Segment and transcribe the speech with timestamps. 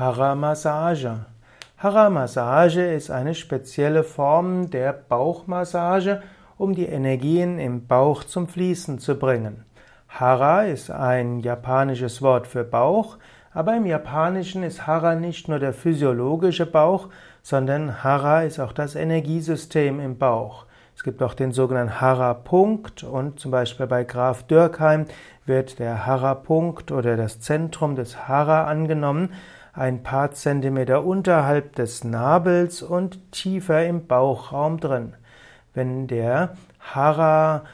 [0.00, 1.26] Hara-Massage.
[1.76, 6.22] Hara-Massage ist eine spezielle Form der Bauchmassage,
[6.56, 9.66] um die Energien im Bauch zum Fließen zu bringen.
[10.08, 13.18] Hara ist ein japanisches Wort für Bauch,
[13.52, 17.08] aber im Japanischen ist Hara nicht nur der physiologische Bauch,
[17.42, 20.64] sondern Hara ist auch das Energiesystem im Bauch.
[20.96, 25.04] Es gibt auch den sogenannten Hara-Punkt und zum Beispiel bei Graf Dürkheim
[25.44, 29.34] wird der Hara-Punkt oder das Zentrum des Hara angenommen,
[29.80, 35.14] ein paar Zentimeter unterhalb des Nabels und tiefer im Bauchraum drin.
[35.72, 37.64] Wenn der Hara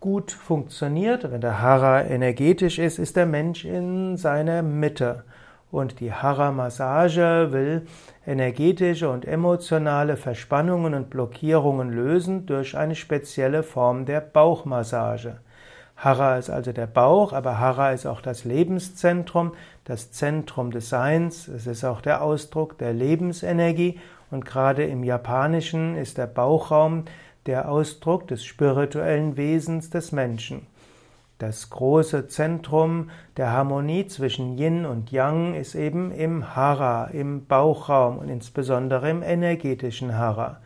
[0.00, 5.22] gut funktioniert, wenn der Hara energetisch ist, ist der Mensch in seiner Mitte.
[5.70, 7.86] Und die Hara-Massage will
[8.26, 15.36] energetische und emotionale Verspannungen und Blockierungen lösen durch eine spezielle Form der Bauchmassage.
[16.02, 19.52] Hara ist also der Bauch, aber Hara ist auch das Lebenszentrum,
[19.84, 21.46] das Zentrum des Seins.
[21.46, 24.00] Es ist auch der Ausdruck der Lebensenergie
[24.32, 27.04] und gerade im Japanischen ist der Bauchraum
[27.46, 30.66] der Ausdruck des spirituellen Wesens des Menschen.
[31.38, 38.18] Das große Zentrum der Harmonie zwischen Yin und Yang ist eben im Hara, im Bauchraum
[38.18, 40.58] und insbesondere im energetischen Hara.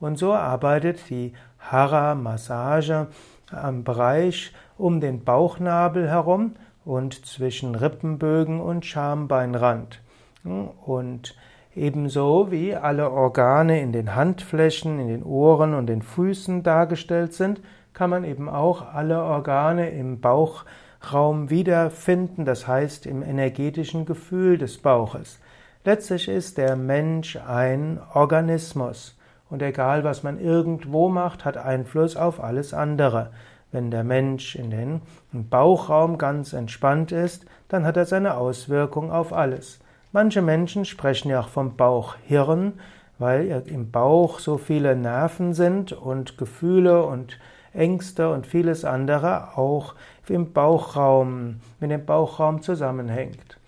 [0.00, 3.06] Und so arbeitet die Hara-Massage
[3.50, 10.00] am Bereich um den Bauchnabel herum und zwischen Rippenbögen und Schambeinrand.
[10.42, 11.34] Und
[11.74, 17.60] ebenso wie alle Organe in den Handflächen, in den Ohren und den Füßen dargestellt sind,
[17.92, 24.78] kann man eben auch alle Organe im Bauchraum wiederfinden, das heißt im energetischen Gefühl des
[24.78, 25.40] Bauches.
[25.84, 29.16] Letztlich ist der Mensch ein Organismus
[29.50, 33.30] und egal was man irgendwo macht, hat Einfluss auf alles andere.
[33.72, 39.32] Wenn der Mensch in den Bauchraum ganz entspannt ist, dann hat er seine Auswirkung auf
[39.32, 39.80] alles.
[40.12, 42.72] Manche Menschen sprechen ja auch vom Bauchhirn,
[43.18, 47.38] weil im Bauch so viele Nerven sind und Gefühle und
[47.72, 49.94] Ängste und vieles andere auch
[50.28, 53.59] im Bauchraum, mit dem Bauchraum zusammenhängt.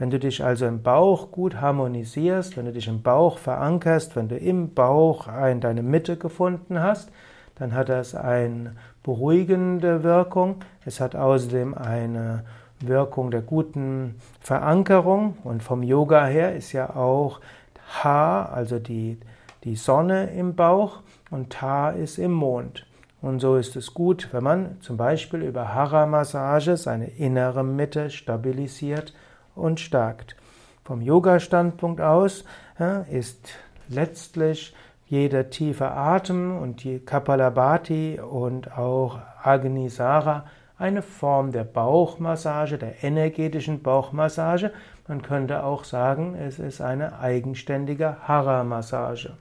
[0.00, 4.28] Wenn du dich also im Bauch gut harmonisierst, wenn du dich im Bauch verankerst, wenn
[4.28, 7.10] du im Bauch ein, deine Mitte gefunden hast,
[7.56, 10.64] dann hat das eine beruhigende Wirkung.
[10.86, 12.44] Es hat außerdem eine
[12.80, 17.42] Wirkung der guten Verankerung und vom Yoga her ist ja auch
[18.02, 19.18] Ha, also die,
[19.64, 21.00] die Sonne im Bauch
[21.30, 22.86] und Ta ist im Mond.
[23.20, 29.12] Und so ist es gut, wenn man zum Beispiel über Hara-Massage seine innere Mitte stabilisiert
[29.54, 30.36] und stärkt.
[30.84, 32.44] Vom Yoga-Standpunkt aus
[33.10, 33.54] ist
[33.88, 34.74] letztlich
[35.06, 40.44] jeder tiefe Atem und die Kapalabhati und auch Agnisara
[40.78, 44.72] eine Form der Bauchmassage, der energetischen Bauchmassage.
[45.08, 49.36] Man könnte auch sagen, es ist eine eigenständige Hara-Massage.